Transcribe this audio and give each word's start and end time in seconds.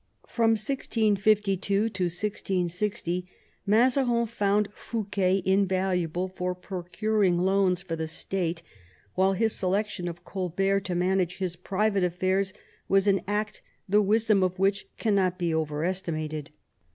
From 0.27 0.53
1652 0.53 1.59
to 1.61 1.83
1660 2.05 3.27
Mazarin 3.67 4.25
found 4.25 4.69
Fouquet 4.73 5.43
invaluable 5.45 6.27
for 6.27 6.55
procuring 6.55 7.37
loans 7.37 7.83
for 7.83 7.95
the 7.95 8.07
State, 8.07 8.63
while 9.13 9.33
his 9.33 9.53
selection 9.53 10.07
of 10.07 10.25
Colbert 10.25 10.79
to 10.85 10.95
manage 10.95 11.37
his 11.37 11.55
private 11.55 12.03
affairs 12.03 12.51
was 12.87 13.05
an 13.05 13.21
act 13.27 13.61
the 13.87 14.01
wisdom 14.01 14.41
of 14.41 14.57
which 14.57 14.87
cannot 14.97 15.37
be 15.37 15.53
over 15.53 15.83
estimated. 15.83 16.49